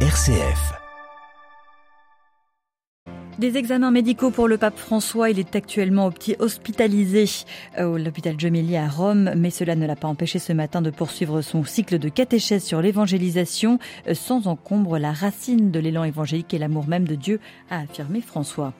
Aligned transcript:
RCF. 0.00 0.85
Des 3.38 3.58
examens 3.58 3.90
médicaux 3.90 4.30
pour 4.30 4.48
le 4.48 4.56
pape 4.56 4.78
François. 4.78 5.28
Il 5.28 5.38
est 5.38 5.54
actuellement 5.54 6.10
hospitalisé 6.38 7.26
euh, 7.78 7.96
à 7.96 7.98
l'hôpital 7.98 8.40
Gemelli 8.40 8.78
à 8.78 8.88
Rome, 8.88 9.30
mais 9.36 9.50
cela 9.50 9.76
ne 9.76 9.86
l'a 9.86 9.94
pas 9.94 10.08
empêché 10.08 10.38
ce 10.38 10.54
matin 10.54 10.80
de 10.80 10.88
poursuivre 10.88 11.42
son 11.42 11.62
cycle 11.62 11.98
de 11.98 12.08
catéchèse 12.08 12.64
sur 12.64 12.80
l'évangélisation 12.80 13.78
euh, 14.08 14.14
sans 14.14 14.46
encombre 14.46 14.96
la 14.96 15.12
racine 15.12 15.70
de 15.70 15.78
l'élan 15.78 16.04
évangélique 16.04 16.54
et 16.54 16.58
l'amour 16.58 16.88
même 16.88 17.06
de 17.06 17.14
Dieu, 17.14 17.38
a 17.68 17.80
affirmé 17.80 18.22
François. 18.22 18.72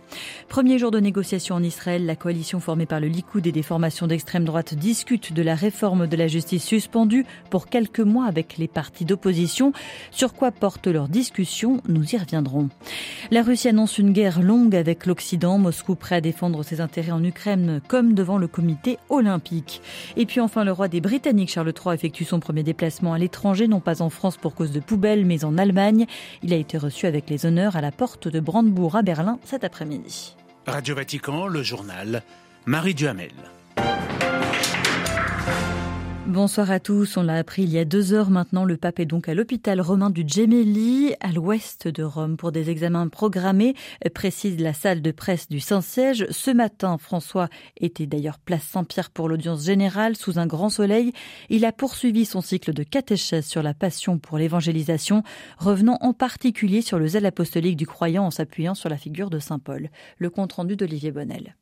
Premier 0.49 0.79
jour 0.79 0.91
de 0.91 1.01
négociation 1.01 1.57
en 1.57 1.63
Israël, 1.63 2.07
la 2.07 2.17
coalition 2.17 2.59
formée 2.59 2.87
par 2.87 3.01
le 3.01 3.09
Likoud 3.09 3.47
et 3.47 3.53
des 3.53 3.63
formations 3.63 4.07
d'extrême 4.07 4.47
droite 4.47 4.73
discute 4.73 5.35
de 5.35 5.43
la 5.43 5.55
réforme 5.55 6.07
de 6.07 6.17
la 6.17 6.29
justice 6.29 6.65
suspendue 6.65 7.27
pour 7.51 7.67
quelques 7.67 8.01
mois 8.01 8.25
avec 8.25 8.57
les 8.57 8.69
partis 8.69 9.05
d'opposition. 9.05 9.75
Sur 10.11 10.33
quoi 10.33 10.51
porte 10.51 10.87
leur 10.87 11.09
discussion 11.09 11.83
Nous 11.89 12.15
y 12.15 12.17
reviendrons. 12.17 12.71
La 13.31 13.43
Russie 13.43 13.69
annonce 13.69 13.99
une 13.99 14.13
guerre 14.13 14.41
longue 14.47 14.77
avec 14.77 15.05
l'Occident, 15.05 15.59
Moscou 15.59 15.97
prêt 15.97 16.17
à 16.17 16.21
défendre 16.21 16.63
ses 16.63 16.81
intérêts 16.81 17.13
en 17.13 17.23
Ukraine 17.23 17.81
comme 17.89 18.15
devant 18.15 18.39
le 18.39 18.47
comité 18.47 18.99
olympique. 19.09 19.83
Et 20.17 20.25
puis 20.25 20.41
enfin, 20.41 20.65
le 20.65 20.73
roi 20.73 20.89
des 20.89 21.01
Britanniques, 21.01 21.51
Charles 21.51 21.75
III, 21.75 21.95
effectue 21.95 22.25
son 22.25 22.41
premier 22.41 22.63
déplacement 22.63 23.13
à 23.13 23.19
l'étranger, 23.19 23.69
non 23.69 23.81
pas 23.81 24.01
en 24.01 24.09
France 24.09 24.37
pour 24.37 24.55
cause 24.55 24.73
de 24.73 24.81
poubelles, 24.81 25.27
mais 25.27 25.45
en 25.45 25.59
Allemagne. 25.59 26.07
Il 26.43 26.53
a 26.53 26.57
été 26.57 26.79
reçu 26.79 27.07
avec 27.07 27.29
les 27.29 27.45
honneurs 27.45 27.77
à 27.77 27.81
la 27.81 27.91
porte 27.91 28.29
de 28.29 28.41
Brandebourg 28.41 28.97
à 28.97 29.03
Berlin 29.03 29.39
cet 29.45 29.65
après-midi. 29.65 30.37
Radio 30.67 30.95
Vatican, 30.95 31.47
le 31.47 31.63
journal, 31.63 32.23
Marie 32.67 32.95
Duhamel. 32.95 33.56
Bonsoir 36.29 36.73
à 36.73 36.81
tous. 36.81 37.17
On 37.17 37.23
l'a 37.23 37.37
appris 37.37 37.63
il 37.63 37.71
y 37.71 37.79
a 37.79 37.85
deux 37.85 38.13
heures 38.13 38.31
maintenant. 38.31 38.65
Le 38.65 38.77
pape 38.77 38.99
est 38.99 39.07
donc 39.07 39.29
à 39.29 39.35
l'hôpital 39.35 39.81
romain 39.81 40.11
du 40.11 40.25
Gemelli, 40.27 41.15
à 41.21 41.31
l'ouest 41.31 41.87
de 41.87 42.03
Rome, 42.03 42.37
pour 42.37 42.51
des 42.51 42.69
examens 42.69 43.07
programmés, 43.07 43.75
précise 44.13 44.59
la 44.59 44.75
salle 44.75 45.03
de 45.03 45.13
presse 45.13 45.49
du 45.49 45.61
Saint-Siège. 45.61 46.27
Ce 46.31 46.51
matin, 46.51 46.99
François 46.99 47.49
était 47.81 48.07
d'ailleurs 48.07 48.41
place 48.41 48.65
Saint-Pierre 48.65 49.11
pour 49.11 49.29
l'audience 49.29 49.65
générale, 49.65 50.17
sous 50.17 50.41
un 50.41 50.49
grand 50.49 50.69
soleil. 50.69 51.13
Il 51.49 51.65
a 51.65 51.71
poursuivi 51.71 52.25
son 52.25 52.41
cycle 52.41 52.75
de 52.75 52.83
catéchèse 52.83 53.47
sur 53.47 53.63
la 53.63 53.73
passion 53.73 54.19
pour 54.19 54.37
l'évangélisation, 54.37 55.23
revenant 55.59 55.97
en 56.01 56.13
particulier 56.13 56.83
sur 56.83 56.99
le 56.99 57.07
zèle 57.07 57.27
apostolique 57.27 57.77
du 57.77 57.87
croyant 57.87 58.25
en 58.25 58.33
s'appuyant 58.33 58.75
sur 58.75 58.89
la 58.89 58.97
figure 58.97 59.31
de 59.31 59.39
Saint 59.39 59.61
Paul. 59.61 59.91
Le 60.19 60.29
compte 60.29 60.55
rendu 60.55 60.75
d'Olivier 60.75 61.13
Bonnel. 61.13 61.55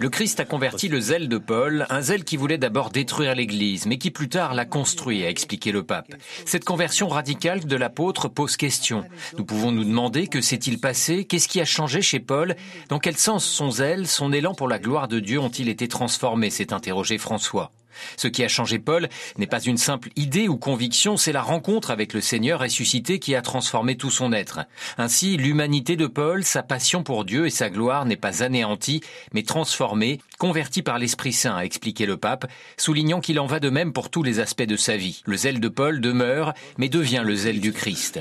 Le 0.00 0.08
Christ 0.08 0.40
a 0.40 0.44
converti 0.44 0.88
le 0.88 1.00
zèle 1.00 1.28
de 1.28 1.38
Paul, 1.38 1.86
un 1.88 2.00
zèle 2.00 2.24
qui 2.24 2.36
voulait 2.36 2.58
d'abord 2.58 2.90
détruire 2.90 3.36
l'Église, 3.36 3.86
mais 3.86 3.96
qui 3.96 4.10
plus 4.10 4.28
tard 4.28 4.54
l'a 4.54 4.64
construit, 4.64 5.24
a 5.24 5.30
expliqué 5.30 5.70
le 5.70 5.84
pape. 5.84 6.14
Cette 6.46 6.64
conversion 6.64 7.06
radicale 7.06 7.64
de 7.64 7.76
l'apôtre 7.76 8.26
pose 8.26 8.56
question. 8.56 9.04
Nous 9.38 9.44
pouvons 9.44 9.70
nous 9.70 9.84
demander 9.84 10.26
que 10.26 10.40
s'est-il 10.40 10.80
passé, 10.80 11.24
qu'est-ce 11.24 11.46
qui 11.46 11.60
a 11.60 11.64
changé 11.64 12.02
chez 12.02 12.18
Paul, 12.18 12.56
dans 12.88 12.98
quel 12.98 13.16
sens 13.16 13.44
son 13.44 13.70
zèle, 13.70 14.08
son 14.08 14.32
élan 14.32 14.54
pour 14.54 14.66
la 14.66 14.80
gloire 14.80 15.06
de 15.06 15.20
Dieu 15.20 15.38
ont-ils 15.38 15.68
été 15.68 15.86
transformés, 15.86 16.50
s'est 16.50 16.72
interrogé 16.72 17.18
François. 17.18 17.70
Ce 18.16 18.28
qui 18.28 18.44
a 18.44 18.48
changé 18.48 18.78
Paul 18.78 19.08
n'est 19.38 19.46
pas 19.46 19.60
une 19.60 19.78
simple 19.78 20.10
idée 20.16 20.48
ou 20.48 20.56
conviction, 20.56 21.16
c'est 21.16 21.32
la 21.32 21.42
rencontre 21.42 21.90
avec 21.90 22.12
le 22.12 22.20
Seigneur 22.20 22.60
ressuscité 22.60 23.18
qui 23.18 23.34
a 23.34 23.42
transformé 23.42 23.96
tout 23.96 24.10
son 24.10 24.32
être. 24.32 24.60
Ainsi, 24.98 25.36
l'humanité 25.36 25.96
de 25.96 26.06
Paul, 26.06 26.44
sa 26.44 26.62
passion 26.62 27.02
pour 27.02 27.24
Dieu 27.24 27.46
et 27.46 27.50
sa 27.50 27.70
gloire 27.70 28.04
n'est 28.04 28.16
pas 28.16 28.42
anéantie, 28.42 29.00
mais 29.32 29.42
transformée, 29.42 30.20
convertie 30.38 30.82
par 30.82 30.98
l'Esprit 30.98 31.32
Saint, 31.32 31.56
a 31.56 31.64
expliqué 31.64 32.06
le 32.06 32.16
pape, 32.16 32.46
soulignant 32.76 33.20
qu'il 33.20 33.40
en 33.40 33.46
va 33.46 33.60
de 33.60 33.70
même 33.70 33.92
pour 33.92 34.10
tous 34.10 34.22
les 34.22 34.40
aspects 34.40 34.62
de 34.62 34.76
sa 34.76 34.96
vie. 34.96 35.22
Le 35.24 35.36
zèle 35.36 35.60
de 35.60 35.68
Paul 35.68 36.00
demeure, 36.00 36.54
mais 36.78 36.88
devient 36.88 37.22
le 37.24 37.34
zèle 37.34 37.60
du 37.60 37.72
Christ. 37.72 38.20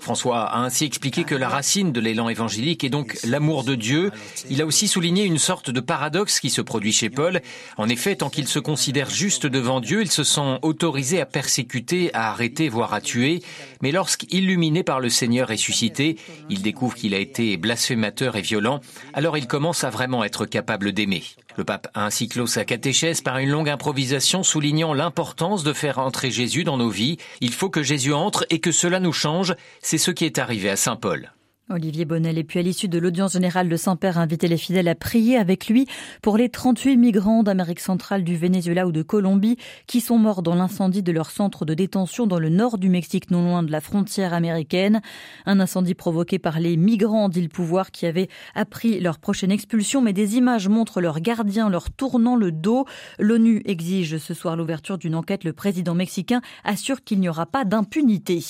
François 0.00 0.44
a 0.44 0.60
ainsi 0.60 0.84
expliqué 0.84 1.24
que 1.24 1.34
la 1.34 1.48
racine 1.48 1.92
de 1.92 2.00
l'élan 2.00 2.28
évangélique 2.28 2.84
est 2.84 2.90
donc 2.90 3.18
l'amour 3.24 3.64
de 3.64 3.74
Dieu. 3.74 4.10
Il 4.50 4.62
a 4.62 4.66
aussi 4.66 4.88
souligné 4.88 5.24
une 5.24 5.38
sorte 5.38 5.70
de 5.70 5.80
paradoxe 5.80 6.40
qui 6.40 6.50
se 6.50 6.60
produit 6.60 6.92
chez 6.92 7.10
Paul. 7.10 7.40
En 7.76 7.88
effet, 7.88 8.16
tant 8.16 8.30
qu'il 8.30 8.48
se 8.48 8.58
considère 8.58 9.10
juste 9.10 9.46
devant 9.46 9.80
Dieu, 9.80 10.02
il 10.02 10.10
se 10.10 10.24
sent 10.24 10.58
autorisé 10.62 11.20
à 11.20 11.26
persécuter, 11.26 12.12
à 12.14 12.30
arrêter, 12.30 12.68
voire 12.68 12.94
à 12.94 13.00
tuer. 13.00 13.42
Mais 13.82 13.92
lorsqu'illuminé 13.92 14.82
par 14.82 15.00
le 15.00 15.08
Seigneur 15.08 15.48
ressuscité, 15.48 16.16
il 16.48 16.62
découvre 16.62 16.94
qu'il 16.94 17.14
a 17.14 17.18
été 17.18 17.56
blasphémateur 17.56 18.36
et 18.36 18.42
violent, 18.42 18.80
alors 19.12 19.36
il 19.36 19.46
commence 19.46 19.84
à 19.84 19.90
vraiment 19.90 20.24
être 20.24 20.46
capable 20.46 20.92
d'aimer. 20.92 21.22
Le 21.58 21.64
pape 21.64 21.88
a 21.92 22.06
ainsi 22.06 22.28
clos 22.28 22.46
sa 22.46 22.64
catéchèse 22.64 23.20
par 23.20 23.38
une 23.38 23.50
longue 23.50 23.68
improvisation 23.68 24.44
soulignant 24.44 24.94
l'importance 24.94 25.64
de 25.64 25.72
faire 25.72 25.98
entrer 25.98 26.30
Jésus 26.30 26.62
dans 26.62 26.76
nos 26.76 26.88
vies. 26.88 27.16
Il 27.40 27.52
faut 27.52 27.68
que 27.68 27.82
Jésus 27.82 28.12
entre 28.12 28.46
et 28.48 28.60
que 28.60 28.70
cela 28.70 29.00
nous 29.00 29.12
change. 29.12 29.56
C'est 29.82 29.98
ce 29.98 30.12
qui 30.12 30.24
est 30.24 30.38
arrivé 30.38 30.70
à 30.70 30.76
Saint 30.76 30.94
Paul. 30.94 31.32
Olivier 31.70 32.04
Bonnel. 32.04 32.38
Et 32.38 32.44
puis 32.44 32.58
à 32.58 32.62
l'issue 32.62 32.88
de 32.88 32.98
l'audience 32.98 33.34
générale, 33.34 33.68
le 33.68 33.76
Saint-Père 33.76 34.18
a 34.18 34.22
invité 34.22 34.48
les 34.48 34.56
fidèles 34.56 34.88
à 34.88 34.94
prier 34.94 35.36
avec 35.36 35.68
lui 35.68 35.86
pour 36.22 36.36
les 36.36 36.48
38 36.48 36.96
migrants 36.96 37.42
d'Amérique 37.42 37.80
centrale, 37.80 38.24
du 38.24 38.36
Venezuela 38.36 38.86
ou 38.86 38.92
de 38.92 39.02
Colombie 39.02 39.56
qui 39.86 40.00
sont 40.00 40.18
morts 40.18 40.42
dans 40.42 40.54
l'incendie 40.54 41.02
de 41.02 41.12
leur 41.12 41.30
centre 41.30 41.64
de 41.64 41.74
détention 41.74 42.26
dans 42.26 42.38
le 42.38 42.48
nord 42.48 42.78
du 42.78 42.88
Mexique, 42.88 43.30
non 43.30 43.42
loin 43.42 43.62
de 43.62 43.70
la 43.70 43.80
frontière 43.80 44.32
américaine. 44.32 45.00
Un 45.46 45.60
incendie 45.60 45.94
provoqué 45.94 46.38
par 46.38 46.60
les 46.60 46.76
migrants, 46.76 47.28
dit 47.28 47.42
le 47.42 47.48
pouvoir, 47.48 47.90
qui 47.90 48.06
avaient 48.06 48.28
appris 48.54 49.00
leur 49.00 49.18
prochaine 49.18 49.50
expulsion, 49.50 50.00
mais 50.00 50.12
des 50.12 50.36
images 50.36 50.68
montrent 50.68 51.00
leurs 51.00 51.20
gardiens 51.20 51.68
leur 51.68 51.90
tournant 51.90 52.36
le 52.36 52.52
dos. 52.52 52.86
L'ONU 53.18 53.62
exige 53.64 54.18
ce 54.18 54.34
soir 54.34 54.56
l'ouverture 54.56 54.96
d'une 54.96 55.14
enquête. 55.14 55.44
Le 55.44 55.52
président 55.52 55.94
mexicain 55.94 56.40
assure 56.64 57.04
qu'il 57.04 57.20
n'y 57.20 57.28
aura 57.28 57.46
pas 57.46 57.64
d'impunité. 57.64 58.42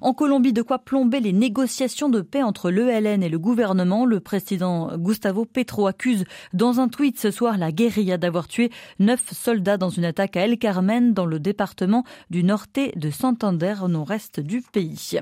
En 0.00 0.12
Colombie, 0.14 0.52
de 0.52 0.62
quoi 0.62 0.78
plomber 0.78 1.20
les 1.20 1.32
négociations 1.32 2.08
de 2.08 2.20
paix 2.20 2.42
entre 2.52 2.70
l'ELN 2.70 3.22
et 3.22 3.30
le 3.30 3.38
gouvernement. 3.38 4.04
Le 4.04 4.20
président 4.20 4.94
Gustavo 4.98 5.46
Petro 5.46 5.86
accuse 5.86 6.24
dans 6.52 6.80
un 6.80 6.88
tweet 6.88 7.18
ce 7.18 7.30
soir 7.30 7.56
la 7.56 7.72
guérilla 7.72 8.18
d'avoir 8.18 8.46
tué 8.46 8.70
neuf 8.98 9.32
soldats 9.32 9.78
dans 9.78 9.88
une 9.88 10.04
attaque 10.04 10.36
à 10.36 10.42
El 10.42 10.58
Carmen 10.58 11.14
dans 11.14 11.24
le 11.24 11.40
département 11.40 12.04
du 12.28 12.44
Norte 12.44 12.78
de 12.94 13.10
Santander 13.10 13.76
au 13.82 13.88
nord-est 13.88 14.38
du 14.38 14.60
pays. 14.60 15.18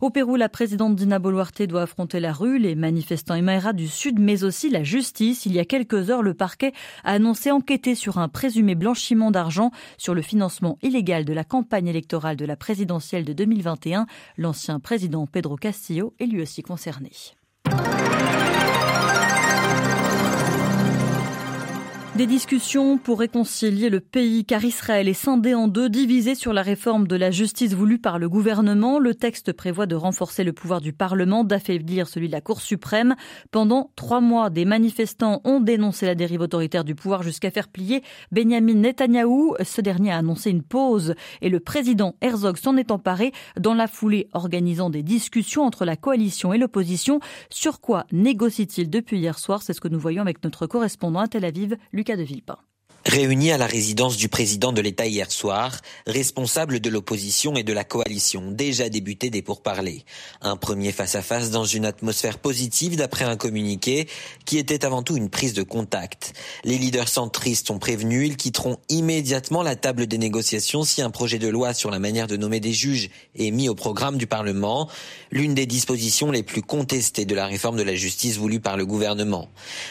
Au 0.00 0.10
Pérou, 0.10 0.34
la 0.34 0.48
présidente 0.48 0.96
Dina 0.96 1.18
Boluarte 1.18 1.62
doit 1.62 1.82
affronter 1.82 2.18
la 2.18 2.32
rue, 2.32 2.58
les 2.58 2.74
manifestants 2.74 3.36
Emaira 3.36 3.72
du 3.72 3.86
Sud, 3.86 4.18
mais 4.18 4.42
aussi 4.42 4.68
la 4.68 4.82
justice. 4.82 5.46
Il 5.46 5.52
y 5.52 5.60
a 5.60 5.64
quelques 5.64 6.10
heures, 6.10 6.22
le 6.22 6.34
parquet 6.34 6.72
a 7.04 7.12
annoncé 7.12 7.52
enquêter 7.52 7.94
sur 7.94 8.18
un 8.18 8.28
présumé 8.28 8.74
blanchiment 8.74 9.30
d'argent 9.30 9.70
sur 9.98 10.14
le 10.14 10.22
financement 10.22 10.76
illégal 10.82 11.24
de 11.24 11.32
la 11.32 11.44
campagne 11.44 11.86
électorale 11.86 12.36
de 12.36 12.44
la 12.44 12.56
présidentielle 12.56 13.24
de 13.24 13.32
2021. 13.32 14.06
L'ancien 14.38 14.80
président 14.80 15.26
Pedro 15.28 15.54
Castillo 15.54 16.14
est 16.18 16.26
lui 16.26 16.42
aussi 16.42 16.61
concernés. 16.62 17.34
Des 22.16 22.26
discussions 22.26 22.98
pour 22.98 23.20
réconcilier 23.20 23.88
le 23.88 24.00
pays 24.00 24.44
car 24.44 24.62
Israël 24.62 25.08
est 25.08 25.14
scindé 25.14 25.54
en 25.54 25.66
deux, 25.66 25.88
divisé 25.88 26.34
sur 26.34 26.52
la 26.52 26.60
réforme 26.60 27.06
de 27.06 27.16
la 27.16 27.30
justice 27.30 27.72
voulue 27.72 27.98
par 27.98 28.18
le 28.18 28.28
gouvernement. 28.28 28.98
Le 28.98 29.14
texte 29.14 29.54
prévoit 29.54 29.86
de 29.86 29.94
renforcer 29.94 30.44
le 30.44 30.52
pouvoir 30.52 30.82
du 30.82 30.92
Parlement, 30.92 31.42
d'affaiblir 31.42 32.06
celui 32.06 32.26
de 32.26 32.32
la 32.32 32.42
Cour 32.42 32.60
suprême. 32.60 33.14
Pendant 33.50 33.90
trois 33.96 34.20
mois, 34.20 34.50
des 34.50 34.66
manifestants 34.66 35.40
ont 35.44 35.60
dénoncé 35.60 36.04
la 36.04 36.14
dérive 36.14 36.42
autoritaire 36.42 36.84
du 36.84 36.94
pouvoir 36.94 37.22
jusqu'à 37.22 37.50
faire 37.50 37.68
plier 37.68 38.02
Benjamin 38.30 38.74
Netanyahou. 38.74 39.56
Ce 39.64 39.80
dernier 39.80 40.12
a 40.12 40.18
annoncé 40.18 40.50
une 40.50 40.62
pause 40.62 41.14
et 41.40 41.48
le 41.48 41.60
président 41.60 42.14
Herzog 42.20 42.58
s'en 42.58 42.76
est 42.76 42.90
emparé 42.90 43.32
dans 43.58 43.72
la 43.72 43.86
foulée 43.86 44.28
organisant 44.34 44.90
des 44.90 45.02
discussions 45.02 45.62
entre 45.62 45.86
la 45.86 45.96
coalition 45.96 46.52
et 46.52 46.58
l'opposition. 46.58 47.20
Sur 47.48 47.80
quoi 47.80 48.04
négocie-t-il 48.12 48.90
depuis 48.90 49.16
hier 49.16 49.38
soir? 49.38 49.62
C'est 49.62 49.72
ce 49.72 49.80
que 49.80 49.88
nous 49.88 49.98
voyons 49.98 50.20
avec 50.20 50.44
notre 50.44 50.66
correspondant 50.66 51.20
à 51.20 51.26
Tel 51.26 51.46
Aviv, 51.46 51.78
Lucas 52.02 52.18
de 52.18 52.24
Villepin. 52.24 52.71
Réunis 53.04 53.50
à 53.50 53.58
la 53.58 53.66
résidence 53.66 54.16
du 54.16 54.28
président 54.28 54.72
de 54.72 54.80
l'État 54.80 55.06
hier 55.06 55.32
soir, 55.32 55.80
responsables 56.06 56.78
de 56.78 56.88
l'opposition 56.88 57.56
et 57.56 57.64
de 57.64 57.72
la 57.72 57.82
coalition 57.82 58.52
déjà 58.52 58.88
débuté 58.88 59.28
des 59.28 59.42
pourparlers. 59.42 60.04
Un 60.40 60.56
premier 60.56 60.92
face-à-face 60.92 61.50
dans 61.50 61.64
une 61.64 61.84
atmosphère 61.84 62.38
positive 62.38 62.94
d'après 62.94 63.24
un 63.24 63.36
communiqué 63.36 64.06
qui 64.44 64.56
était 64.56 64.84
avant 64.84 65.02
tout 65.02 65.16
une 65.16 65.30
prise 65.30 65.52
de 65.52 65.64
contact. 65.64 66.32
Les 66.62 66.78
leaders 66.78 67.08
centristes 67.08 67.66
sont 67.66 67.80
prévenus, 67.80 68.28
ils 68.28 68.36
quitteront 68.36 68.76
immédiatement 68.88 69.64
la 69.64 69.74
table 69.74 70.06
des 70.06 70.18
négociations 70.18 70.84
si 70.84 71.02
un 71.02 71.10
projet 71.10 71.40
de 71.40 71.48
loi 71.48 71.74
sur 71.74 71.90
la 71.90 71.98
manière 71.98 72.28
de 72.28 72.36
nommer 72.36 72.60
des 72.60 72.72
juges 72.72 73.10
est 73.36 73.50
mis 73.50 73.68
au 73.68 73.74
programme 73.74 74.16
du 74.16 74.28
Parlement, 74.28 74.88
l'une 75.32 75.54
des 75.54 75.66
dispositions 75.66 76.30
les 76.30 76.44
plus 76.44 76.62
contestées 76.62 77.24
de 77.24 77.34
la 77.34 77.46
réforme 77.46 77.78
de 77.78 77.82
la 77.82 77.96
justice 77.96 78.36
voulue 78.36 78.60
par 78.60 78.76
le 78.76 78.86
gouvernement. 78.86 79.48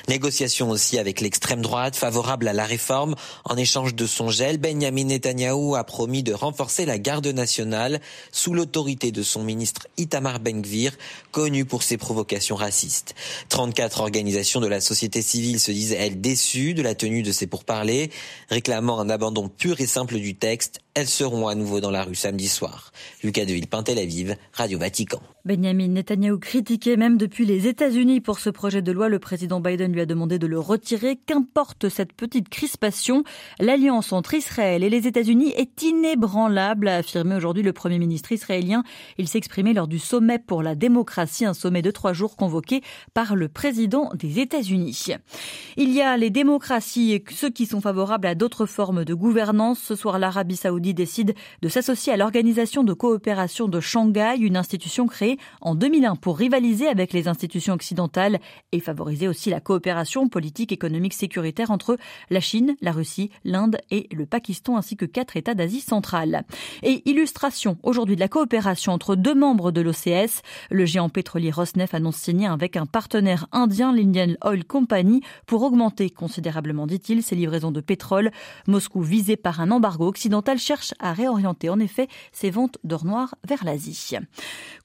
Négociations 0.07 0.69
aussi 0.69 0.97
avec 0.97 1.19
l'extrême 1.19 1.61
droite 1.61 1.97
favorable 1.97 2.47
à 2.47 2.53
la 2.53 2.65
réforme 2.65 3.00
En 3.45 3.57
échange 3.57 3.95
de 3.95 4.05
son 4.05 4.29
gel, 4.29 4.57
Benjamin 4.57 5.05
Netanyahu 5.05 5.75
a 5.75 5.83
promis 5.83 6.23
de 6.23 6.33
renforcer 6.33 6.85
la 6.85 6.97
garde 6.97 7.27
nationale 7.27 8.01
sous 8.31 8.53
l'autorité 8.53 9.11
de 9.11 9.23
son 9.23 9.43
ministre 9.43 9.87
Itamar 9.97 10.39
Ben-Gvir, 10.39 10.97
connu 11.31 11.65
pour 11.65 11.83
ses 11.83 11.97
provocations 11.97 12.55
racistes. 12.55 13.15
34 13.49 14.01
organisations 14.01 14.59
de 14.59 14.67
la 14.67 14.81
société 14.81 15.21
civile 15.21 15.59
se 15.59 15.71
disent, 15.71 15.93
elles, 15.93 16.21
déçues 16.21 16.73
de 16.73 16.81
la 16.81 16.95
tenue 16.95 17.23
de 17.23 17.31
ces 17.31 17.47
pourparlers, 17.47 18.11
réclamant 18.49 18.99
un 18.99 19.09
abandon 19.09 19.49
pur 19.49 19.79
et 19.81 19.87
simple 19.87 20.15
du 20.15 20.35
texte 20.35 20.79
elles 20.93 21.07
seront 21.07 21.47
à 21.47 21.55
nouveau 21.55 21.79
dans 21.79 21.91
la 21.91 22.03
rue 22.03 22.15
samedi 22.15 22.47
soir. 22.47 22.91
Lucas 23.23 23.45
de 23.45 23.53
Villepin, 23.53 23.83
Tel 23.83 23.97
Aviv, 23.97 24.35
Radio 24.53 24.77
Vatican. 24.77 25.21
Benjamin 25.43 25.87
Netanyahu 25.87 26.37
critiqué 26.37 26.97
même 26.97 27.17
depuis 27.17 27.45
les 27.45 27.67
États-Unis 27.67 28.21
pour 28.21 28.39
ce 28.39 28.51
projet 28.51 28.81
de 28.81 28.91
loi. 28.91 29.09
Le 29.09 29.17
président 29.17 29.59
Biden 29.59 29.91
lui 29.91 30.01
a 30.01 30.05
demandé 30.05 30.37
de 30.37 30.45
le 30.45 30.59
retirer. 30.59 31.15
Qu'importe 31.15 31.89
cette 31.89 32.13
petite 32.13 32.49
crispation, 32.49 33.23
l'alliance 33.59 34.11
entre 34.11 34.35
Israël 34.35 34.83
et 34.83 34.89
les 34.89 35.07
États-Unis 35.07 35.53
est 35.55 35.81
inébranlable, 35.81 36.89
a 36.89 36.97
affirmé 36.97 37.35
aujourd'hui 37.35 37.63
le 37.63 37.73
premier 37.73 37.97
ministre 37.97 38.31
israélien. 38.33 38.83
Il 39.17 39.27
s'exprimait 39.27 39.73
lors 39.73 39.87
du 39.87 39.97
sommet 39.97 40.37
pour 40.37 40.61
la 40.61 40.75
démocratie, 40.75 41.45
un 41.45 41.55
sommet 41.55 41.81
de 41.81 41.91
trois 41.91 42.13
jours 42.13 42.35
convoqué 42.35 42.81
par 43.13 43.35
le 43.35 43.47
président 43.47 44.11
des 44.13 44.39
États-Unis. 44.39 45.05
Il 45.77 45.91
y 45.91 46.01
a 46.01 46.17
les 46.17 46.29
démocraties 46.29 47.13
et 47.13 47.23
ceux 47.31 47.49
qui 47.49 47.65
sont 47.65 47.81
favorables 47.81 48.27
à 48.27 48.35
d'autres 48.35 48.67
formes 48.67 49.05
de 49.05 49.13
gouvernance. 49.15 49.79
Ce 49.79 49.95
soir, 49.95 50.19
l'Arabie 50.19 50.55
saoudite 50.55 50.80
décide 50.81 51.35
de 51.61 51.69
s'associer 51.69 52.13
à 52.13 52.17
l'Organisation 52.17 52.83
de 52.83 52.93
coopération 52.93 53.67
de 53.67 53.79
Shanghai, 53.79 54.35
une 54.39 54.57
institution 54.57 55.07
créée 55.07 55.37
en 55.61 55.75
2001 55.75 56.15
pour 56.15 56.37
rivaliser 56.37 56.87
avec 56.87 57.13
les 57.13 57.27
institutions 57.27 57.73
occidentales 57.73 58.39
et 58.71 58.79
favoriser 58.79 59.27
aussi 59.27 59.49
la 59.49 59.59
coopération 59.59 60.27
politique, 60.27 60.71
économique, 60.71 61.13
sécuritaire 61.13 61.71
entre 61.71 61.97
la 62.29 62.39
Chine, 62.39 62.75
la 62.81 62.91
Russie, 62.91 63.29
l'Inde 63.43 63.77
et 63.91 64.07
le 64.11 64.25
Pakistan 64.25 64.77
ainsi 64.77 64.95
que 64.95 65.05
quatre 65.05 65.37
États 65.37 65.53
d'Asie 65.53 65.81
centrale. 65.81 66.43
Et 66.83 67.09
illustration 67.09 67.77
aujourd'hui 67.83 68.15
de 68.15 68.21
la 68.21 68.27
coopération 68.27 68.93
entre 68.93 69.15
deux 69.15 69.35
membres 69.35 69.71
de 69.71 69.81
l'OCS, 69.81 70.41
le 70.69 70.85
géant 70.85 71.09
pétrolier 71.09 71.51
Rosneft 71.51 71.93
annonce 71.93 72.17
signer 72.17 72.47
avec 72.47 72.77
un 72.77 72.85
partenaire 72.85 73.47
indien, 73.51 73.93
l'Indian 73.93 74.35
Oil 74.43 74.65
Company, 74.65 75.21
pour 75.45 75.63
augmenter 75.63 76.09
considérablement, 76.09 76.87
dit-il, 76.87 77.23
ses 77.23 77.35
livraisons 77.35 77.71
de 77.71 77.81
pétrole. 77.81 78.31
Moscou 78.67 79.01
visé 79.01 79.37
par 79.37 79.61
un 79.61 79.71
embargo 79.71 80.07
occidental 80.07 80.59
cherche 80.71 80.93
à 80.99 81.11
réorienter 81.11 81.67
en 81.67 81.79
effet 81.79 82.07
ses 82.31 82.49
ventes 82.49 82.77
d'or 82.85 83.03
noir 83.03 83.35
vers 83.45 83.65
l'Asie. 83.65 84.15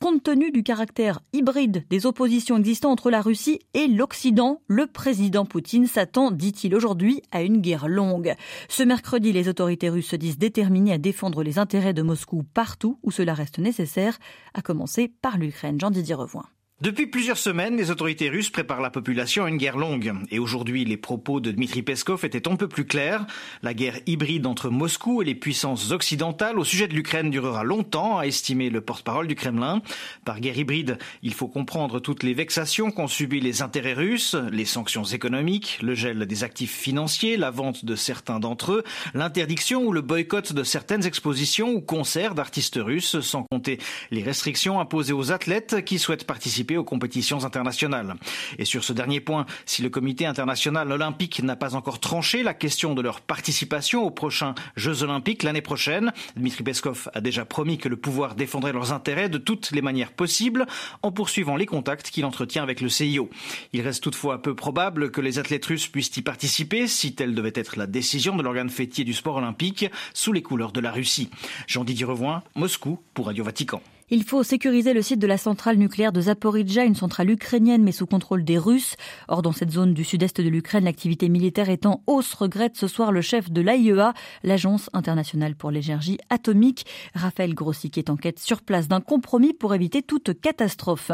Compte 0.00 0.24
tenu 0.24 0.50
du 0.50 0.64
caractère 0.64 1.20
hybride 1.32 1.84
des 1.90 2.06
oppositions 2.06 2.56
existant 2.56 2.90
entre 2.90 3.08
la 3.08 3.20
Russie 3.20 3.60
et 3.72 3.86
l'Occident, 3.86 4.62
le 4.66 4.88
président 4.88 5.44
Poutine 5.44 5.86
s'attend, 5.86 6.32
dit-il 6.32 6.74
aujourd'hui, 6.74 7.22
à 7.30 7.42
une 7.42 7.60
guerre 7.60 7.86
longue. 7.86 8.34
Ce 8.68 8.82
mercredi, 8.82 9.32
les 9.32 9.48
autorités 9.48 9.88
russes 9.88 10.08
se 10.08 10.16
disent 10.16 10.38
déterminées 10.38 10.94
à 10.94 10.98
défendre 10.98 11.44
les 11.44 11.60
intérêts 11.60 11.94
de 11.94 12.02
Moscou 12.02 12.42
partout 12.52 12.98
où 13.04 13.12
cela 13.12 13.32
reste 13.32 13.58
nécessaire, 13.58 14.18
à 14.54 14.62
commencer 14.62 15.12
par 15.22 15.38
l'Ukraine. 15.38 15.78
Jean-Didier 15.78 16.16
Revoin. 16.16 16.46
Depuis 16.82 17.06
plusieurs 17.06 17.38
semaines, 17.38 17.78
les 17.78 17.90
autorités 17.90 18.28
russes 18.28 18.50
préparent 18.50 18.82
la 18.82 18.90
population 18.90 19.46
à 19.46 19.48
une 19.48 19.56
guerre 19.56 19.78
longue. 19.78 20.12
Et 20.30 20.38
aujourd'hui, 20.38 20.84
les 20.84 20.98
propos 20.98 21.40
de 21.40 21.50
Dmitri 21.50 21.80
Peskov 21.82 22.22
étaient 22.26 22.46
un 22.46 22.56
peu 22.56 22.68
plus 22.68 22.84
clairs. 22.84 23.26
La 23.62 23.72
guerre 23.72 23.98
hybride 24.04 24.44
entre 24.44 24.68
Moscou 24.68 25.22
et 25.22 25.24
les 25.24 25.34
puissances 25.34 25.90
occidentales 25.90 26.58
au 26.58 26.64
sujet 26.64 26.86
de 26.86 26.92
l'Ukraine 26.92 27.30
durera 27.30 27.64
longtemps, 27.64 28.18
a 28.18 28.26
estimé 28.26 28.68
le 28.68 28.82
porte-parole 28.82 29.26
du 29.26 29.34
Kremlin. 29.34 29.80
Par 30.26 30.38
guerre 30.38 30.58
hybride, 30.58 30.98
il 31.22 31.32
faut 31.32 31.48
comprendre 31.48 31.98
toutes 31.98 32.22
les 32.22 32.34
vexations 32.34 32.90
qu'ont 32.90 33.08
subies 33.08 33.40
les 33.40 33.62
intérêts 33.62 33.94
russes, 33.94 34.36
les 34.52 34.66
sanctions 34.66 35.04
économiques, 35.04 35.78
le 35.80 35.94
gel 35.94 36.26
des 36.26 36.44
actifs 36.44 36.76
financiers, 36.76 37.38
la 37.38 37.50
vente 37.50 37.86
de 37.86 37.96
certains 37.96 38.38
d'entre 38.38 38.72
eux, 38.72 38.84
l'interdiction 39.14 39.82
ou 39.82 39.92
le 39.92 40.02
boycott 40.02 40.52
de 40.52 40.62
certaines 40.62 41.06
expositions 41.06 41.70
ou 41.70 41.80
concerts 41.80 42.34
d'artistes 42.34 42.78
russes, 42.78 43.20
sans 43.20 43.44
compter 43.44 43.78
les 44.10 44.22
restrictions 44.22 44.78
imposées 44.78 45.14
aux 45.14 45.32
athlètes 45.32 45.82
qui 45.82 45.98
souhaitent 45.98 46.26
participer 46.26 46.65
aux 46.74 46.84
compétitions 46.84 47.44
internationales. 47.44 48.14
Et 48.58 48.64
sur 48.64 48.82
ce 48.82 48.92
dernier 48.92 49.20
point, 49.20 49.46
si 49.66 49.82
le 49.82 49.90
comité 49.90 50.26
international 50.26 50.90
olympique 50.90 51.42
n'a 51.42 51.56
pas 51.56 51.74
encore 51.74 52.00
tranché 52.00 52.42
la 52.42 52.54
question 52.54 52.94
de 52.94 53.02
leur 53.02 53.20
participation 53.20 54.02
aux 54.02 54.10
prochains 54.10 54.54
Jeux 54.76 55.02
olympiques 55.02 55.42
l'année 55.42 55.60
prochaine, 55.60 56.12
Dmitri 56.36 56.64
Peskov 56.64 57.08
a 57.14 57.20
déjà 57.20 57.44
promis 57.44 57.78
que 57.78 57.88
le 57.88 57.96
pouvoir 57.96 58.34
défendrait 58.34 58.72
leurs 58.72 58.92
intérêts 58.92 59.28
de 59.28 59.38
toutes 59.38 59.70
les 59.72 59.82
manières 59.82 60.12
possibles 60.12 60.66
en 61.02 61.12
poursuivant 61.12 61.56
les 61.56 61.66
contacts 61.66 62.10
qu'il 62.10 62.24
entretient 62.24 62.62
avec 62.62 62.80
le 62.80 62.88
CIO. 62.88 63.30
Il 63.72 63.82
reste 63.82 64.02
toutefois 64.02 64.40
peu 64.40 64.54
probable 64.54 65.10
que 65.10 65.20
les 65.20 65.38
athlètes 65.38 65.66
russes 65.66 65.88
puissent 65.88 66.16
y 66.16 66.22
participer 66.22 66.86
si 66.86 67.14
telle 67.14 67.34
devait 67.34 67.52
être 67.54 67.76
la 67.76 67.86
décision 67.86 68.36
de 68.36 68.42
l'organe 68.42 68.70
fêtier 68.70 69.04
du 69.04 69.12
sport 69.12 69.36
olympique 69.36 69.86
sous 70.14 70.32
les 70.32 70.42
couleurs 70.42 70.72
de 70.72 70.80
la 70.80 70.92
Russie. 70.92 71.30
Jean-Didier 71.66 72.06
Revoin, 72.06 72.42
Moscou 72.54 72.98
pour 73.14 73.26
Radio 73.26 73.44
Vatican. 73.44 73.82
Il 74.08 74.22
faut 74.22 74.44
sécuriser 74.44 74.94
le 74.94 75.02
site 75.02 75.18
de 75.18 75.26
la 75.26 75.36
centrale 75.36 75.78
nucléaire 75.78 76.12
de 76.12 76.20
Zaporizhia, 76.20 76.84
une 76.84 76.94
centrale 76.94 77.28
ukrainienne 77.28 77.82
mais 77.82 77.90
sous 77.90 78.06
contrôle 78.06 78.44
des 78.44 78.56
Russes. 78.56 78.94
Or, 79.26 79.42
dans 79.42 79.50
cette 79.50 79.72
zone 79.72 79.94
du 79.94 80.04
sud-est 80.04 80.40
de 80.40 80.48
l'Ukraine, 80.48 80.84
l'activité 80.84 81.28
militaire 81.28 81.70
est 81.70 81.86
en 81.86 82.04
hausse, 82.06 82.32
regrette 82.34 82.76
ce 82.76 82.86
soir 82.86 83.10
le 83.10 83.20
chef 83.20 83.50
de 83.50 83.60
l'AIEA, 83.60 84.14
l'Agence 84.44 84.90
internationale 84.92 85.56
pour 85.56 85.72
l'énergie 85.72 86.18
atomique. 86.30 86.86
Raphaël 87.16 87.52
Grossi 87.52 87.90
qui 87.90 87.98
est 87.98 88.08
en 88.08 88.14
quête 88.14 88.38
sur 88.38 88.62
place 88.62 88.86
d'un 88.86 89.00
compromis 89.00 89.52
pour 89.52 89.74
éviter 89.74 90.02
toute 90.02 90.40
catastrophe. 90.40 91.10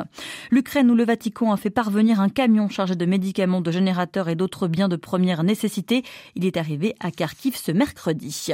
L'Ukraine 0.51 0.91
ou 0.91 0.95
le 0.95 1.07
Vatican 1.07 1.51
a 1.51 1.57
fait 1.57 1.71
parvenir 1.71 2.21
un 2.21 2.29
camion 2.29 2.69
chargé 2.69 2.95
de 2.95 3.07
médicaments, 3.07 3.63
de 3.63 3.71
générateurs 3.71 4.29
et 4.29 4.35
d'autres 4.35 4.69
biens 4.69 4.91
de 4.91 4.97
première 4.97 5.45
nécessité. 5.45 6.03
Il 6.35 6.45
est 6.45 6.59
arrivé 6.59 6.95
à 7.01 7.11
Kharkiv 7.11 7.57
ce 7.57 7.73
mercredi. 7.73 8.53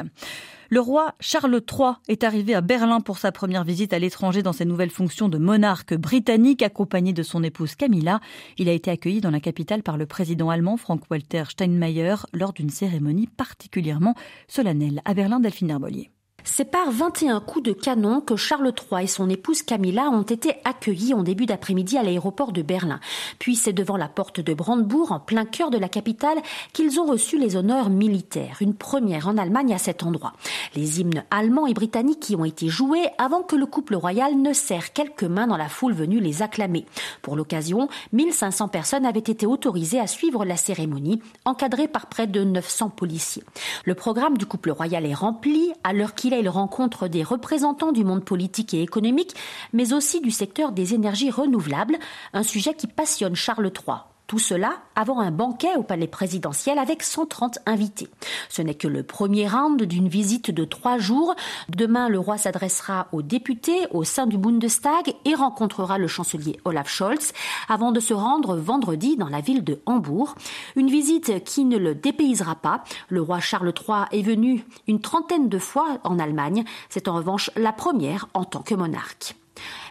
Le 0.70 0.80
roi 0.80 1.14
Charles 1.18 1.62
III 1.66 1.92
est 2.08 2.24
arrivé 2.24 2.54
à 2.54 2.60
Berlin 2.60 3.00
pour 3.00 3.16
sa 3.16 3.32
première 3.32 3.64
visite 3.64 3.94
à 3.94 3.98
l'étranger 3.98 4.42
dans 4.42 4.52
ses 4.52 4.66
nouvelles 4.66 4.90
fonctions 4.90 5.30
de 5.30 5.38
monarque 5.38 5.94
britannique 5.94 6.62
accompagné 6.62 7.14
de 7.14 7.22
son 7.22 7.42
épouse 7.42 7.74
Camilla. 7.74 8.20
Il 8.58 8.68
a 8.68 8.72
été 8.72 8.90
accueilli 8.90 9.22
dans 9.22 9.30
la 9.30 9.40
capitale 9.40 9.82
par 9.82 9.96
le 9.96 10.04
président 10.04 10.50
allemand 10.50 10.76
Frank-Walter 10.76 11.44
Steinmeier 11.48 12.16
lors 12.34 12.52
d'une 12.52 12.68
cérémonie 12.68 13.28
particulièrement 13.28 14.14
solennelle. 14.46 15.00
À 15.06 15.14
Berlin, 15.14 15.40
Delphine 15.40 15.70
Herbolier. 15.70 16.10
C'est 16.50 16.64
par 16.64 16.90
21 16.90 17.40
coups 17.40 17.66
de 17.66 17.72
canon 17.72 18.20
que 18.20 18.34
Charles 18.34 18.72
III 18.90 19.04
et 19.04 19.06
son 19.06 19.28
épouse 19.28 19.62
Camilla 19.62 20.08
ont 20.08 20.22
été 20.22 20.54
accueillis 20.64 21.12
en 21.12 21.22
début 21.22 21.46
d'après-midi 21.46 21.98
à 21.98 22.02
l'aéroport 22.02 22.52
de 22.52 22.62
Berlin. 22.62 23.00
Puis 23.38 23.54
c'est 23.54 23.74
devant 23.74 23.98
la 23.98 24.08
porte 24.08 24.40
de 24.40 24.54
Brandebourg, 24.54 25.12
en 25.12 25.20
plein 25.20 25.44
cœur 25.44 25.70
de 25.70 25.78
la 25.78 25.90
capitale, 25.90 26.38
qu'ils 26.72 26.98
ont 26.98 27.04
reçu 27.04 27.38
les 27.38 27.54
honneurs 27.54 27.90
militaires. 27.90 28.56
Une 28.60 28.74
première 28.74 29.28
en 29.28 29.36
Allemagne 29.36 29.74
à 29.74 29.78
cet 29.78 30.02
endroit. 30.02 30.32
Les 30.74 31.00
hymnes 31.00 31.22
allemands 31.30 31.66
et 31.66 31.74
britanniques 31.74 32.30
y 32.30 32.34
ont 32.34 32.46
été 32.46 32.68
joués 32.68 33.06
avant 33.18 33.42
que 33.42 33.54
le 33.54 33.66
couple 33.66 33.94
royal 33.94 34.40
ne 34.40 34.52
serre 34.52 34.92
quelques 34.92 35.24
mains 35.24 35.46
dans 35.46 35.58
la 35.58 35.68
foule 35.68 35.92
venue 35.92 36.18
les 36.18 36.42
acclamer. 36.42 36.86
Pour 37.22 37.36
l'occasion, 37.36 37.88
1500 38.14 38.68
personnes 38.68 39.06
avaient 39.06 39.20
été 39.20 39.46
autorisées 39.46 40.00
à 40.00 40.06
suivre 40.06 40.44
la 40.46 40.56
cérémonie, 40.56 41.20
encadrées 41.44 41.88
par 41.88 42.06
près 42.06 42.26
de 42.26 42.42
900 42.42 42.88
policiers. 42.88 43.44
Le 43.84 43.94
programme 43.94 44.38
du 44.38 44.46
couple 44.46 44.70
royal 44.70 45.04
est 45.04 45.14
rempli, 45.14 45.72
à 45.84 45.92
l'heure 45.92 46.14
qu'il 46.14 46.34
il 46.38 46.48
rencontre 46.48 47.08
des 47.08 47.22
représentants 47.22 47.92
du 47.92 48.04
monde 48.04 48.24
politique 48.24 48.74
et 48.74 48.82
économique, 48.82 49.34
mais 49.72 49.92
aussi 49.92 50.20
du 50.20 50.30
secteur 50.30 50.72
des 50.72 50.94
énergies 50.94 51.30
renouvelables, 51.30 51.98
un 52.32 52.42
sujet 52.42 52.74
qui 52.74 52.86
passionne 52.86 53.34
Charles 53.34 53.70
III. 53.74 53.96
Tout 54.28 54.38
cela 54.38 54.74
avant 54.94 55.20
un 55.20 55.30
banquet 55.30 55.74
au 55.78 55.82
palais 55.82 56.06
présidentiel 56.06 56.78
avec 56.78 57.02
130 57.02 57.60
invités. 57.64 58.08
Ce 58.50 58.60
n'est 58.60 58.74
que 58.74 58.86
le 58.86 59.02
premier 59.02 59.48
round 59.48 59.82
d'une 59.82 60.08
visite 60.08 60.50
de 60.50 60.66
trois 60.66 60.98
jours. 60.98 61.34
Demain, 61.70 62.10
le 62.10 62.18
roi 62.18 62.36
s'adressera 62.36 63.08
aux 63.12 63.22
députés 63.22 63.86
au 63.90 64.04
sein 64.04 64.26
du 64.26 64.36
Bundestag 64.36 65.14
et 65.24 65.34
rencontrera 65.34 65.96
le 65.96 66.08
chancelier 66.08 66.60
Olaf 66.66 66.90
Scholz 66.90 67.32
avant 67.70 67.90
de 67.90 68.00
se 68.00 68.12
rendre 68.12 68.54
vendredi 68.56 69.16
dans 69.16 69.30
la 69.30 69.40
ville 69.40 69.64
de 69.64 69.80
Hambourg. 69.86 70.34
Une 70.76 70.90
visite 70.90 71.42
qui 71.44 71.64
ne 71.64 71.78
le 71.78 71.94
dépaysera 71.94 72.56
pas. 72.56 72.84
Le 73.08 73.22
roi 73.22 73.40
Charles 73.40 73.72
III 73.72 74.04
est 74.12 74.22
venu 74.22 74.62
une 74.86 75.00
trentaine 75.00 75.48
de 75.48 75.58
fois 75.58 76.00
en 76.04 76.18
Allemagne. 76.18 76.64
C'est 76.90 77.08
en 77.08 77.14
revanche 77.14 77.50
la 77.56 77.72
première 77.72 78.28
en 78.34 78.44
tant 78.44 78.60
que 78.60 78.74
monarque. 78.74 79.36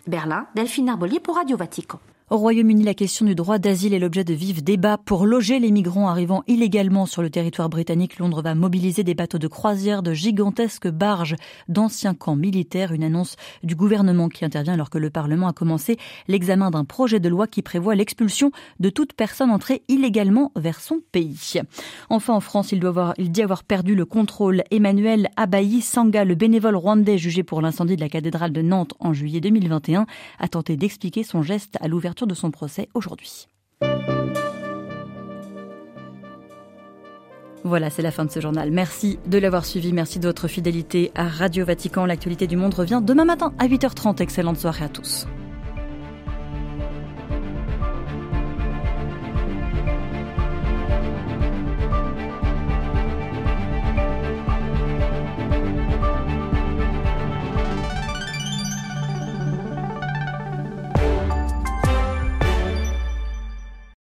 Berlin, 0.05 0.45
Delphine 0.53 0.89
Arbolier 0.89 1.19
pour 1.19 1.37
Radio 1.37 1.57
Vatican. 1.57 1.97
Au 2.29 2.35
Royaume-Uni, 2.35 2.83
la 2.83 2.93
question 2.93 3.25
du 3.25 3.35
droit 3.35 3.57
d'asile 3.57 3.93
est 3.93 3.99
l'objet 3.99 4.25
de 4.25 4.33
vifs 4.33 4.61
débats. 4.61 4.97
Pour 4.97 5.25
loger 5.25 5.59
les 5.59 5.71
migrants 5.71 6.09
arrivant 6.09 6.43
illégalement 6.45 7.05
sur 7.05 7.21
le 7.21 7.29
territoire 7.29 7.69
britannique, 7.69 8.19
Londres 8.19 8.41
va 8.41 8.53
mobiliser 8.53 9.05
des 9.05 9.13
bateaux 9.13 9.37
de 9.37 9.47
croisière, 9.47 10.03
de 10.03 10.11
gigantesques 10.11 10.89
barges 10.89 11.37
d'anciens 11.69 12.13
camps 12.13 12.35
militaires. 12.35 12.91
Une 12.91 13.05
annonce 13.05 13.37
du 13.63 13.77
gouvernement 13.77 14.27
qui 14.27 14.43
intervient 14.43 14.73
alors 14.73 14.89
que 14.89 14.97
le 14.97 15.09
Parlement 15.09 15.47
a 15.47 15.53
commencé 15.53 15.95
l'examen 16.27 16.69
d'un 16.69 16.83
projet 16.83 17.21
de 17.21 17.29
loi 17.29 17.47
qui 17.47 17.61
prévoit 17.61 17.95
l'expulsion 17.95 18.51
de 18.81 18.89
toute 18.89 19.13
personne 19.13 19.49
entrée 19.49 19.83
illégalement 19.87 20.51
vers 20.57 20.81
son 20.81 20.99
pays. 21.13 21.61
Enfin, 22.09 22.33
en 22.33 22.41
France, 22.41 22.73
il, 22.73 22.81
doit 22.81 22.89
avoir, 22.89 23.13
il 23.17 23.31
dit 23.31 23.41
avoir 23.41 23.63
perdu 23.63 23.95
le 23.95 24.03
contrôle. 24.03 24.63
Emmanuel 24.69 25.29
Abayi 25.37 25.79
Sanga, 25.81 26.25
le 26.25 26.35
bénévole 26.35 26.75
rwandais 26.75 27.17
jugé 27.17 27.43
pour 27.43 27.61
l'incendie 27.61 27.95
de 27.95 28.01
la 28.01 28.09
cathédrale 28.09 28.51
de 28.51 28.61
Nantes 28.61 28.95
en 28.99 29.13
juillet 29.13 29.39
2021, 29.39 30.05
a 30.39 30.47
tenté 30.49 30.75
d'expliquer 30.75 31.23
son 31.23 31.41
geste 31.41 31.77
à 31.79 31.87
de 32.25 32.33
son 32.33 32.51
procès 32.51 32.89
aujourd'hui. 32.93 33.47
Voilà, 37.63 37.89
c'est 37.89 38.01
la 38.01 38.11
fin 38.11 38.23
de 38.23 38.31
ce 38.31 38.39
journal. 38.39 38.71
Merci 38.71 39.19
de 39.27 39.37
l'avoir 39.37 39.65
suivi. 39.65 39.91
Merci 39.91 40.19
de 40.19 40.27
votre 40.27 40.47
fidélité 40.47 41.11
à 41.15 41.27
Radio 41.27 41.65
Vatican. 41.65 42.05
L'actualité 42.05 42.47
du 42.47 42.55
monde 42.55 42.73
revient 42.73 43.01
demain 43.03 43.25
matin 43.25 43.53
à 43.59 43.67
8h30. 43.67 44.21
Excellente 44.21 44.57
soirée 44.57 44.85
à 44.85 44.89
tous. 44.89 45.27